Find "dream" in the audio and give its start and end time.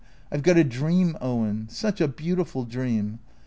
0.63-1.15, 2.65-3.19